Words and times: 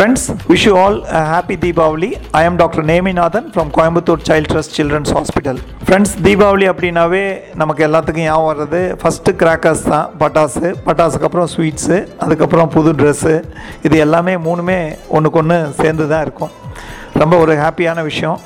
Friends 0.00 0.28
wish 0.50 0.62
you 0.66 0.74
all 0.82 0.94
happy 1.30 1.56
Deepavali 1.62 2.08
I 2.38 2.40
am 2.48 2.54
doctor 2.60 2.84
Neminathan 2.90 3.48
from 3.54 3.70
Coimbatore 3.76 4.20
child 4.28 4.46
trust 4.52 4.76
children's 4.76 5.10
hospital 5.16 5.58
friends 5.86 6.14
Deepavali 6.26 6.66
அப்படின்னாவே 6.70 7.20
நமக்கு 7.62 7.82
எல்லாத்துக்கும் 7.86 8.26
ஞாபகம் 8.28 8.48
வர்றது 8.50 8.80
first 9.00 9.34
crackers 9.42 9.82
தான் 9.92 10.06
பட்டாசு 10.22 10.68
பட்டாசுக்கு 10.86 11.26
அப்புறம் 11.28 11.48
ஸ்வீட்ஸு 11.54 11.98
அதுக்கப்புறம் 12.26 12.70
புது 12.76 12.92
ட்ரெஸ்ஸு 13.00 13.34
இது 13.88 13.96
எல்லாமே 14.04 14.34
மூணுமே 14.46 14.78
ஒன்றுக்கு 15.16 15.40
ஒன்று 15.42 15.58
சேர்ந்து 15.80 16.06
தான் 16.12 16.22
இருக்கும். 16.26 16.54
ரொம்ப 17.22 17.34
ஒரு 17.42 17.56
ஹாப்பியான 17.64 18.04
விஷயம். 18.10 18.38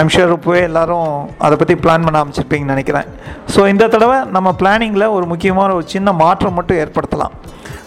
ஐம் 0.00 0.12
ஷூர் 0.16 0.34
இப்போவே 0.36 0.60
எல்லாரும் 0.70 1.08
அதை 1.48 1.58
பற்றி 1.62 1.76
பிளான் 1.86 2.04
பண்ண 2.08 2.20
ஆரம்பிச்சிருப்பீங்கன்னு 2.22 2.74
நினைக்கிறேன். 2.74 3.08
ஸோ 3.54 3.62
இந்த 3.74 3.88
தடவை 3.94 4.18
நம்ம 4.36 4.52
பிளானிங்கில் 4.60 5.06
ஒரு 5.16 5.28
முக்கியமான 5.32 5.70
ஒரு 5.78 5.86
சின்ன 5.94 6.12
மாற்றம் 6.24 6.56
மட்டும் 6.58 6.80
ஏற்படுத்தலாம். 6.82 7.32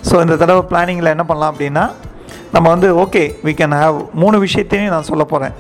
ஸோ 0.09 0.15
இந்த 0.25 0.37
தடவை 0.43 0.63
பிளானிங்கில் 0.73 1.13
என்ன 1.13 1.25
பண்ணலாம் 1.29 1.53
அப்படின்னா 1.53 1.85
நம்ம 2.53 2.69
வந்து 2.69 2.89
ஓகே 2.95 3.21
வி 3.43 3.51
கேன் 3.59 3.75
ஹாவ் 3.81 3.97
மூணு 4.13 4.39
விஷயத்தையும் 4.39 4.89
நான் 4.89 5.03
சொல்ல 5.03 5.23
போகிறேன் 5.23 5.53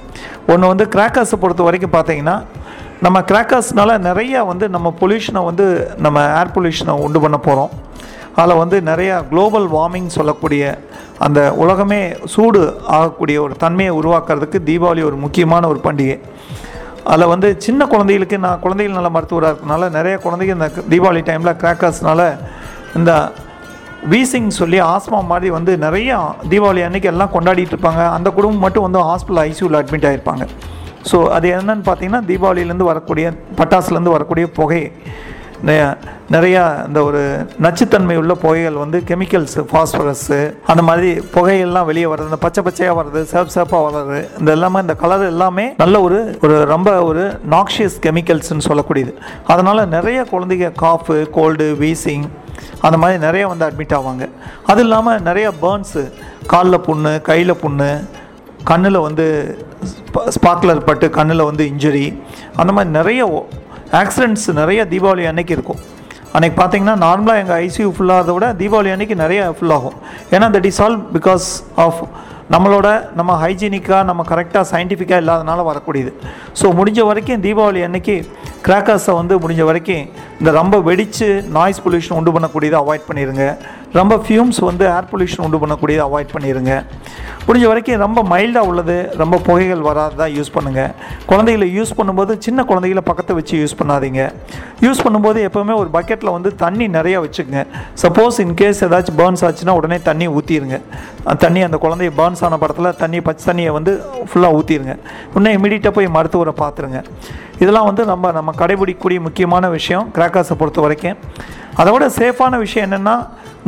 ஒன்று 0.47 0.67
வந்து 0.67 0.85
கிராக்கர்ஸை 0.85 1.35
பொறுத்த 1.35 1.63
வரைக்கும் 1.63 1.91
பார்த்தீங்கன்னா 1.91 2.35
நம்ம 3.01 3.21
கிராக்கர்ஸ்னால 3.21 3.91
நிறையா 4.09 4.41
வந்து 4.47 4.69
நம்ம 4.69 4.93
பொல்யூஷனை 4.99 5.43
வந்து 5.45 5.65
நம்ம 5.97 6.19
ஏர் 6.39 6.53
பொல்யூஷனை 6.55 6.93
உண்டு 7.05 7.21
பண்ண 7.21 7.37
போகிறோம் 7.37 7.71
அதில் 8.35 8.55
வந்து 8.55 8.77
நிறையா 8.81 9.15
குளோபல் 9.27 9.67
வார்மிங் 9.69 10.07
சொல்லக்கூடிய 10.07 10.63
அந்த 11.19 11.53
உலகமே 11.53 11.99
சூடு 12.25 12.61
ஆகக்கூடிய 12.87 13.41
ஒரு 13.41 13.55
தன்மையை 13.55 13.93
உருவாக்குறதுக்கு 13.95 14.59
தீபாவளி 14.65 15.03
ஒரு 15.03 15.15
முக்கியமான 15.15 15.67
ஒரு 15.67 15.79
பண்டிகை. 15.83 16.15
அதில் 17.03 17.27
வந்து 17.27 17.55
சின்ன 17.59 17.87
குழந்தைகளுக்கு 17.87 18.37
நான் 18.39 18.59
குழந்தைகள் 18.59 18.95
நல்ல 18.95 19.09
மருத்துவராக 19.09 19.53
இருக்கனால 19.53 19.89
நிறைய 19.89 20.15
குழந்தைங்க 20.23 20.55
இந்த 20.57 20.69
தீபாவளி 20.89 21.21
டைமில் 21.29 21.59
கிராக்கர்ஸ்னால 21.63 22.21
இந்த 22.95 23.11
வீசிங் 24.11 24.47
சொல்லி 24.59 24.77
ஆஸ்மா 24.93 25.19
மாதிரி 25.31 25.49
வந்து 25.55 25.73
நிறைய 25.83 26.15
தீபாவளி 26.51 26.81
அன்னைக்கு 26.85 27.09
எல்லாம் 27.11 27.33
கொண்டாடிட்டு 27.35 27.73
இருப்பாங்க. 27.73 28.01
அந்த 28.15 28.29
குடும்பம் 28.37 28.63
மட்டும் 28.65 28.85
வந்து 28.85 29.01
ஹாஸ்பிட்டல் 29.09 29.41
ஐசியூவில் 29.49 29.77
அட்மிட் 29.79 30.07
ஆகிருப்பாங்க 30.09 30.45
ஸோ 31.09 31.17
அது 31.35 31.47
என்னன்னு 31.57 31.85
பார்த்தீங்கன்னா 31.89 32.21
தீபாவளியிலேருந்து 32.29 32.89
வரக்கூடிய 32.89 33.27
பட்டாசுலேருந்து 33.59 34.15
வரக்கூடிய 34.15 34.45
புகை. 34.59 34.83
நிறையா 35.67 36.61
இந்த 36.87 37.03
ஒரு 37.03 37.19
நச்சுத்தன்மை 37.61 38.15
உள்ள 38.21 38.33
புகைகள் 38.33 38.79
வந்து 38.81 38.97
கெமிக்கல்ஸு 39.09 39.61
ஃபாஸ்பரஸ்ஸு 39.71 40.39
அந்த 40.65 40.81
மாதிரி 40.81 41.09
புகையெல்லாம் 41.35 41.87
வெளியே 41.89 42.05
வர்றது 42.05 42.29
இந்த 42.31 42.39
பச்சை 42.45 42.61
பச்சையாக 42.63 42.95
வர்றது 42.99 43.21
சேப் 43.31 43.53
சேப்பாக 43.55 43.81
வர்றது 43.87 44.19
இந்த 44.39 44.51
எல்லாமே 44.51 44.79
இந்த 44.79 44.95
கலர் 44.95 45.23
எல்லாமே 45.25 45.65
நல்ல 45.77 46.01
ஒரு 46.01 46.37
ஒரு 46.41 46.65
ரொம்ப 46.65 47.03
ஒரு 47.03 47.23
நாக்ஷியஸ் 47.49 47.97
கெமிக்கல்ஸ்னு 48.05 48.67
சொல்லக்கூடியது. 48.69 49.13
அதனால் 49.53 49.87
நிறைய 49.87 50.25
குழந்தைங்க 50.31 50.71
காஃபு 50.71 51.29
கோல்டு 51.37 51.67
வீசிங் 51.79 52.27
அந்த 52.81 52.97
மாதிரி 52.97 53.19
நிறைய 53.19 53.47
வந்து 53.47 53.67
அட்மிட் 53.69 53.97
ஆவாங்க. 53.99 54.25
அது 54.65 54.81
இல்லாமல் 54.81 55.21
நிறைய 55.21 55.49
பேர்ன்ஸு 55.61 56.03
காலில் 56.47 56.85
புண்ணு 56.89 57.21
கையில் 57.21 57.61
புண்ணு 57.63 57.91
கண்ணில் 58.63 59.05
வந்து 59.07 59.25
ஸ்பார்க்லர் 60.35 60.87
பட்டு 60.89 61.09
கண்ணில் 61.09 61.47
வந்து 61.47 61.63
இன்ஜுரி 61.71 62.05
அந்த 62.55 62.71
மாதிரி 62.71 62.91
நிறைய 62.99 63.23
ஆக்சிடெண்ட்ஸ் 64.01 64.47
நிறைய 64.59 64.81
தீபாவளி 64.91 65.23
அன்னைக்கு 65.31 65.53
இருக்கும். 65.57 65.81
அன்னைக்கு 66.35 66.55
பார்த்தீங்கன்னா 66.59 66.95
நார்மலாக 67.05 67.41
எங்கள் 67.41 67.59
ஐசியூ 67.65 67.89
ஃபுல்லாகிறத 67.95 68.31
விட 68.35 68.45
தீபாவளி 68.61 68.91
அன்னைக்கு 68.93 69.15
நிறைய 69.23 69.41
ஃபுல்லாகும் 69.57 69.97
ஏன்னா 70.35 70.47
that 70.55 70.67
is 70.69 70.79
all 70.85 70.97
because 71.17 71.47
of 71.85 71.99
நம்மளோட 72.53 72.87
நம்ம 73.19 73.31
ஹைஜீனிக்காக 73.43 73.99
நம்ம 74.09 74.21
கரெக்டாக 74.31 74.63
சயின்டிஃபிக்காக 74.71 75.21
இல்லாதனால 75.23 75.59
வரக்கூடியது. 75.69 76.11
ஸோ 76.59 76.65
முடிஞ்ச 76.79 76.99
வரைக்கும் 77.09 77.43
தீபாவளி 77.45 77.81
அன்னைக்கு 77.87 78.15
கிராக்கர்ஸை 78.67 79.13
வந்து 79.19 79.35
முடிஞ்ச 79.43 79.63
வரைக்கும் 79.69 80.03
இந்த 80.39 80.51
ரொம்ப 80.59 80.75
வெடித்து 80.87 81.27
நாய்ஸ் 81.57 81.83
பொல்யூஷன் 81.85 82.17
உண்டு 82.19 82.31
பண்ணக்கூடியதை 82.35 82.77
அவாய்ட் 82.83 83.07
பண்ணிடுங்க 83.09 83.45
ரொம்ப 83.99 84.13
ஃபியூம்ஸ் 84.25 84.59
வந்து 84.69 84.85
ஏர் 84.93 85.07
பொல்யூஷன் 85.11 85.43
உண்டு 85.45 85.57
பண்ணக்கூடியதை 85.63 86.03
அவாய்ட் 86.09 86.31
பண்ணிடுங்க 86.35 86.73
முடிஞ்ச 87.47 87.65
வரைக்கும் 87.71 88.01
ரொம்ப 88.03 88.19
மைல்டாக 88.31 88.69
உள்ளது 88.69 88.95
ரொம்ப 89.21 89.35
புகைகள் 89.47 89.83
வராததாக 89.87 90.29
யூஸ் 90.37 90.51
பண்ணுங்கள் 90.55 90.91
குழந்தைகளை 91.29 91.67
யூஸ் 91.77 91.91
பண்ணும்போது 91.97 92.33
சின்ன 92.45 92.63
குழந்தைகளை 92.69 93.03
பக்கத்தை 93.09 93.33
வச்சு 93.39 93.55
யூஸ் 93.61 93.77
பண்ணாதீங்க. 93.79 94.21
யூஸ் 94.85 95.03
பண்ணும்போது 95.05 95.39
எப்போவுமே 95.47 95.73
ஒரு 95.81 95.89
பக்கெட்டில் 95.97 96.33
வந்து 96.37 96.49
தண்ணி 96.63 96.87
நிறையா 96.97 97.19
வச்சுக்கோங்க. 97.25 97.63
சப்போஸ் 98.03 98.39
இன்கேஸ் 98.45 98.81
ஏதாச்சும் 98.87 99.19
பேர்ன்ஸ் 99.21 99.43
ஆச்சுன்னா 99.49 99.75
உடனே 99.79 99.99
தண்ணி 100.09 100.27
ஊற்றிடுங்க 100.37 100.79
தண்ணி 101.45 101.61
அந்த 101.67 101.77
குழந்தைய 101.85 102.11
பேர்ன்ஸ் 102.19 102.43
ஆன 102.47 102.57
படத்தில் 102.63 102.97
தண்ணி 103.03 103.21
பச்சை 103.27 103.45
தண்ணியை 103.49 103.73
வந்து 103.77 103.93
ஃபுல்லாக 104.29 104.57
ஊற்றிடுங்க 104.59 104.95
இன்னும் 105.35 105.55
இமீடியட்டாக 105.59 105.93
போய் 105.99 106.13
மருத்துவரை 106.17 106.55
பார்த்துருங்க. 106.63 107.01
இதெல்லாம் 107.63 107.87
வந்து 107.89 108.03
நம்ம 108.11 108.31
நம்ம 108.37 108.51
கடைபிடிக்கக்கூடிய 108.61 109.19
முக்கியமான 109.25 109.65
விஷயம். 109.77 110.05
கிராக்கர்ஸை 110.33 110.57
பொறுத்த 110.61 110.81
வரைக்கும். 110.85 111.17
அதை 111.81 111.89
விட 111.93 112.05
சேஃபான 112.19 112.57
விஷயம் 112.65 112.85
என்னென்னா 112.87 113.15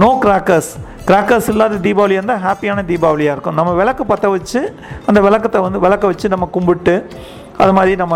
நோ 0.03 0.09
கிராக்கர்ஸ் 0.26 0.72
கிராக்கர்ஸ் 1.09 1.48
இல்லாத 1.53 1.80
தீபாவளி 1.86 2.16
இருந்தால் 2.18 2.44
ஹாப்பியான 2.46 2.84
தீபாவளியாக 2.92 3.36
இருக்கும். 3.36 3.58
நம்ம 3.59 3.72
விளக்கு 3.80 4.03
பற்ற 4.12 4.30
வச்சு 4.36 4.62
அந்த 5.09 5.20
விளக்கத்தை 5.26 5.59
வந்து 5.66 5.80
விளக்க 5.86 6.06
வச்சு 6.12 6.28
நம்ம 6.34 6.46
கும்பிட்டு 6.56 6.96
அது 7.64 7.74
மாதிரி 7.78 7.94
நம்ம 8.02 8.16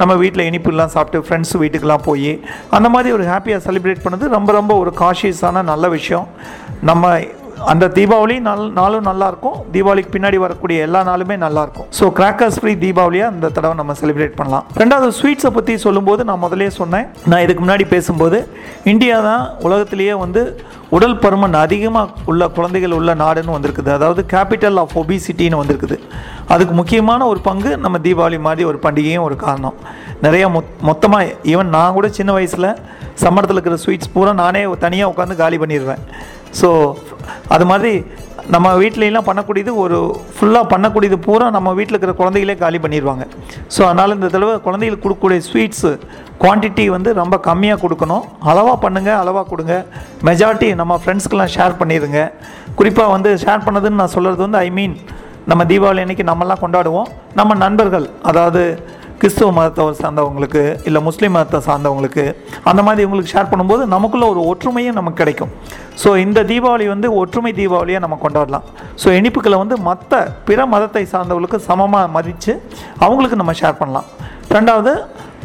நம்ம 0.00 0.12
வீட்டில் 0.22 0.46
இனிப்புலாம் 0.50 0.92
சாப்பிட்டு 0.94 1.18
ஃப்ரெண்ட்ஸ் 1.26 1.54
வீட்டுக்கெலாம் 1.62 2.04
போய் 2.06 2.32
அந்த 2.76 2.88
மாதிரி 2.94 3.10
ஒரு 3.16 3.24
ஹாப்பியாக 3.32 3.60
செலிப்ரேட் 3.66 4.04
பண்ணது 4.04 4.34
ரொம்ப 4.36 4.52
ரொம்ப 4.58 4.72
ஒரு 4.82 4.92
காஷியஸான 5.02 5.62
நல்ல 5.72 5.88
விஷயம். 5.96 6.26
நம்ம 6.90 7.12
அந்த 7.72 7.88
தீபாவளி 7.96 8.36
நாள் 8.46 8.62
நாளும் 8.78 9.06
நல்லா 9.08 9.26
இருக்கும் 9.32 9.58
தீபாவளிக்கு 9.74 10.10
பின்னாடி 10.14 10.38
வரக்கூடிய 10.44 10.86
எல்லா 10.86 11.00
நாளுமே 11.08 11.36
நல்லா 11.44 11.62
இருக்கும் 11.66 11.88
ஸோ 11.98 12.04
கிராக்கர்ஸ் 12.18 12.58
ஃப்ரீ 12.60 12.72
தீபாவளியாக 12.84 13.34
இந்த 13.36 13.50
தடவை 13.56 13.74
நம்ம 13.80 13.94
செலிப்ரேட் 14.00 14.36
பண்ணலாம். 14.40 14.64
ரெண்டாவது 14.82 15.12
ஸ்வீட்ஸை 15.18 15.50
பற்றி 15.56 15.74
சொல்லும்போது 15.86 16.24
நான் 16.30 16.42
முதலே 16.44 16.68
சொன்னேன். 16.80 17.06
நான் 17.30 17.44
இதுக்கு 17.44 17.62
முன்னாடி 17.64 17.86
பேசும்போது 17.94 18.40
இந்தியா 18.92 19.18
தான் 19.28 19.44
உலகத்திலேயே 19.66 20.14
வந்து 20.24 20.42
உடல் 20.96 21.16
பருமன் 21.22 21.56
அதிகமாக 21.64 22.26
உள்ள 22.30 22.42
குழந்தைகள் 22.56 22.96
உள்ள 22.98 23.10
நாடுன்னு 23.22 23.56
வந்திருக்குது. 23.56 23.90
அதாவது 23.98 24.22
கேபிட்டல் 24.34 24.80
ஆஃப் 24.82 24.96
ஒபிசிட்டின்னு 25.02 25.60
வந்திருக்குது. 25.62 25.98
அதுக்கு 26.54 26.74
முக்கியமான 26.80 27.20
ஒரு 27.32 27.42
பங்கு 27.48 27.70
நம்ம 27.84 27.98
தீபாவளி 28.06 28.40
மாதிரி 28.48 28.64
ஒரு 28.72 28.80
பண்டிகையும் 28.86 29.26
ஒரு 29.28 29.38
காரணம். 29.46 29.78
நிறையா 30.26 30.46
மொத் 30.56 30.70
மொத்தமாக 30.90 31.32
ஈவன் 31.52 31.74
நான் 31.76 31.96
கூட 31.96 32.08
சின்ன 32.18 32.32
வயசில் 32.36 32.70
சம்மரத்தில் 33.22 33.58
இருக்கிற 33.58 33.76
ஸ்வீட்ஸ் 33.82 34.12
பூரா 34.14 34.32
நானே 34.44 34.62
தனியாக 34.84 35.12
உட்காந்து 35.12 35.34
காலி 35.42 35.56
பண்ணிடுவேன் 35.62 36.02
ஸோ 36.60 36.68
அது 37.54 37.64
மாதிரி 37.70 37.92
நம்ம 38.54 38.68
வீட்லலாம் 38.80 39.26
பண்ணக்கூடியது 39.28 39.72
ஒரு 39.82 39.98
ஃபுல்லாக 40.36 40.66
பண்ணக்கூடியது 40.72 41.16
பூரா 41.26 41.46
நம்ம 41.56 41.68
வீட்டில் 41.78 41.94
இருக்கிற 41.96 42.14
குழந்தைகளே 42.18 42.54
காலி 42.62 42.78
பண்ணிடுவாங்க 42.84 43.24
ஸோ 43.74 43.80
அதனால் 43.88 44.14
இந்த 44.16 44.28
தடவை 44.34 44.54
குழந்தைகளுக்கு 44.66 45.04
கொடுக்கக்கூடிய 45.04 45.42
ஸ்வீட்ஸு 45.48 45.92
குவான்டிட்டி 46.42 46.84
வந்து 46.94 47.10
ரொம்ப 47.20 47.36
கம்மியாக 47.46 47.80
கொடுக்கணும். 47.84 48.24
அளவாக 48.50 48.76
பண்ணுங்கள் 48.84 49.18
அளவாக 49.22 49.46
கொடுங்க. 49.52 49.74
மெஜாரிட்டி 50.28 50.68
நம்ம 50.80 50.98
ஃப்ரெண்ட்ஸ்க்கெலாம் 51.02 51.52
ஷேர் 51.56 51.78
பண்ணிடுங்க 51.80 52.20
குறிப்பாக 52.78 53.14
வந்து 53.14 53.30
ஷேர் 53.44 53.64
பண்ணதுன்னு 53.66 54.00
நான் 54.02 54.14
சொல்கிறது 54.16 54.42
வந்து 54.46 54.60
ஐ 54.66 54.68
மீன் 54.78 54.96
நம்ம 55.52 55.64
தீபாவளி 55.70 56.02
அன்னைக்கு 56.04 56.26
நம்மலாம் 56.32 56.62
கொண்டாடுவோம். 56.64 57.08
நம்ம 57.40 57.54
நண்பர்கள் 57.64 58.06
அதாவது 58.30 58.62
கிறிஸ்துவ 59.22 59.50
மதத்தை 59.58 59.84
சார்ந்தவங்களுக்கு 60.02 60.62
இல்லை 60.88 61.00
முஸ்லீம் 61.08 61.34
மதத்தை 61.36 61.60
சார்ந்தவங்களுக்கு 61.68 62.24
அந்த 62.70 62.80
மாதிரி 62.86 63.02
இவங்களுக்கு 63.06 63.32
ஷேர் 63.34 63.50
பண்ணும்போது 63.52 63.82
நமக்குள்ள 63.94 64.26
ஒரு 64.32 64.40
ஒற்றுமையும் 64.52 64.98
நமக்கு 65.00 65.20
கிடைக்கும். 65.22 65.52
ஸோ 66.02 66.10
இந்த 66.24 66.40
தீபாவளி 66.50 66.86
வந்து 66.92 67.08
ஒற்றுமை 67.20 67.52
தீபாவளியாக 67.58 68.02
நம்ம 68.04 68.16
கொண்டாடலாம். 68.24 68.64
ஸோ 69.02 69.08
இனிப்புகளை 69.18 69.56
வந்து 69.62 69.76
மற்ற 69.88 70.22
பிற 70.48 70.60
மதத்தை 70.74 71.04
சார்ந்தவங்களுக்கு 71.12 71.60
சமமாக 71.68 72.12
மதித்து 72.16 72.52
அவங்களுக்கு 73.04 73.38
நம்ம 73.40 73.54
ஷேர் 73.60 73.80
பண்ணலாம். 73.80 74.08
ரெண்டாவது 74.56 74.92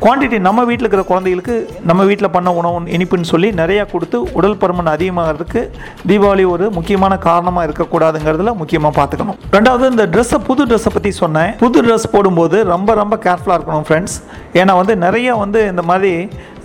குவான்டிட்டி 0.04 0.38
நம்ம 0.46 0.64
வீட்டில் 0.68 0.86
இருக்கிற 0.86 1.04
குழந்தைகளுக்கு 1.10 1.56
நம்ம 1.90 2.02
வீட்டில் 2.10 2.32
பண்ண 2.36 2.50
உணவு 2.60 2.92
இனிப்புன்னு 2.96 3.30
சொல்லி 3.32 3.48
நிறையா 3.60 3.84
கொடுத்து 3.94 4.18
உடல் 4.38 4.56
பருமன் 4.62 4.92
அதிகமாகிறதுக்கு 4.94 5.62
தீபாவளி 6.10 6.44
ஒரு 6.52 6.66
முக்கியமான 6.78 7.14
காரணமாக 7.26 7.66
இருக்கக்கூடாதுங்கிறதுல 7.68 8.52
முக்கியமாக 8.62 8.94
பார்த்துக்கணும். 9.00 9.40
ரெண்டாவது 9.56 9.90
இந்த 9.94 10.06
ட்ரெஸ்ஸை 10.14 10.40
புது 10.50 10.68
ட்ரெஸ்ஸை 10.70 10.92
பற்றி 10.94 11.12
சொன்னேன். 11.22 11.52
புது 11.64 11.82
ட்ரெஸ் 11.88 12.08
போடும்போது 12.14 12.60
ரொம்ப 12.74 12.94
ரொம்ப 13.02 13.18
கேர்ஃபுல்லாக 13.26 13.58
இருக்கணும் 13.60 13.88
ஃப்ரெண்ட்ஸ் 13.90 14.18
ஏன்னா 14.62 14.76
வந்து 14.82 14.96
நிறைய 15.06 15.36
வந்து 15.44 15.62
இந்த 15.72 15.86
மாதிரி 15.90 16.14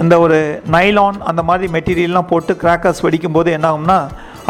இந்த 0.04 0.14
ஒரு 0.26 0.38
நைலான் 0.76 1.20
அந்த 1.32 1.44
மாதிரி 1.50 1.72
மெட்டீரியல்லாம் 1.76 2.30
போட்டு 2.32 2.54
கிராக்கர்ஸ் 2.62 3.04
வெடிக்கும்போது 3.06 3.50
என்ன 3.58 3.68
ஆகும்னா 3.72 3.98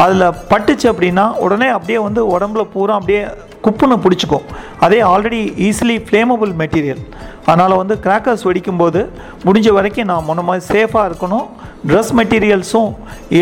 அதில் 0.03 0.27
பட்டுச்சு 0.51 0.87
அப்படின்னா 0.91 1.25
உடனே 1.47 1.69
அப்படியே 1.77 1.99
வந்து 2.07 2.21
உடம்புல 2.35 2.63
பூரா 2.75 2.95
அப்படியே 2.99 3.23
குப்புன்னு 3.65 3.97
பிடிச்சிக்கும். 4.05 4.45
அதே 4.85 4.99
ஆல்ரெடி 5.11 5.41
ஈஸிலி 5.67 5.97
ஃப்ளேமபிள் 6.07 6.51
மெட்டீரியல் 6.61 7.03
அதனால் 7.49 7.79
வந்து 7.81 7.95
கிராக்கர்ஸ் 8.05 8.45
வெடிக்கும்போது 8.49 9.01
முடிஞ்ச 9.47 9.69
வரைக்கும் 9.77 10.09
நான் 10.11 10.27
முன்ன 10.29 10.43
மாதிரி 10.49 10.65
சேஃபாக 10.73 11.09
இருக்கணும். 11.09 11.47
ட்ரெஸ் 11.89 12.13
மெட்டீரியல்ஸும் 12.19 12.91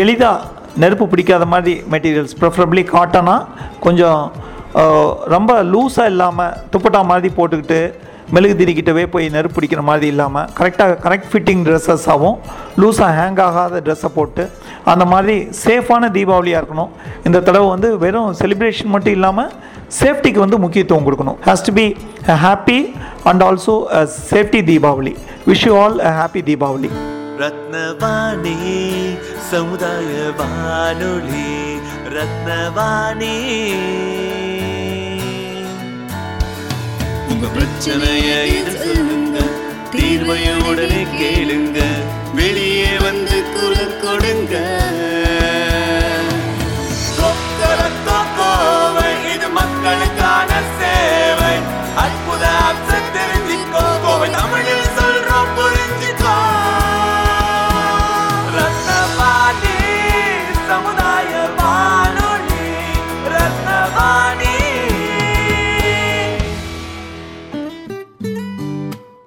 எளிதாக 0.00 0.62
நெருப்பு 0.82 1.04
பிடிக்காத 1.12 1.44
மாதிரி 1.52 1.74
மெட்டீரியல்ஸ் 1.92 2.34
ப்ரிஃபரபிளி 2.40 2.82
காட்டனாக 2.94 3.46
கொஞ்சம் 3.84 4.22
ரொம்ப 5.34 5.50
லூஸாக 5.72 6.12
இல்லாமல் 6.12 6.54
துப்பட்டா 6.72 7.00
மாதிரி 7.10 7.28
போட்டுக்கிட்டு 7.36 7.80
மெழுகு 8.32 8.54
திரிக்கிட்டவே 8.60 9.04
போய் 9.14 9.26
நெருப்பு 9.34 9.56
பிடிக்கிற 9.56 9.82
மாதிரி 9.88 10.06
இல்லாமல் 10.12 10.48
கரெக்டாக 10.58 10.96
கரெக்ட் 11.04 11.28
ஃபிட்டிங் 11.32 11.62
ட்ரெஸ்ஸஸாகவும் 11.66 12.36
லூஸாக 12.82 13.10
ஹேங் 13.18 13.40
ஆகாத 13.46 13.80
ட்ரெஸ்ஸை 13.86 14.10
போட்டு 14.14 14.44
அந்த 14.92 15.04
மாதிரி 15.12 15.36
சேஃபான 15.64 16.10
தீபாவளியாக 16.16 16.60
இருக்கணும். 16.62 16.90
இந்த 17.26 17.38
தடவை 17.48 17.68
வந்து 17.74 17.90
வெறும் 18.04 18.34
செலிப்ரேஷன் 18.40 18.92
மட்டும் 18.94 19.16
இல்லாமல் 19.18 19.50
சேஃப்டிக்கு 20.00 20.40
வந்து 20.44 20.58
முக்கியத்துவம் 20.64 21.06
கொடுக்கணும். 21.06 21.38
Has 21.48 21.66
to 21.66 21.74
be 21.80 21.86
happy 22.44 22.78
and 23.30 23.44
also 23.48 23.74
safety 24.30 24.62
Deepavali. 24.70 25.14
Wish 25.50 25.66
you 25.68 25.74
all 25.82 25.98
happy 26.20 26.42
Deepavali. 26.50 26.90
Rathnavani 27.42 28.56
சமுதாய 29.50 30.16
வானொலி 30.40 31.52
ரத்னவாணி. 32.16 33.36
பிரச்சனைய 37.52 38.30
இது 38.58 38.72
சொல்லுங்க 38.84 39.38
தீர்வைய 39.92 40.48
உடனே 40.68 41.02
கேளுங்க. 41.18 41.78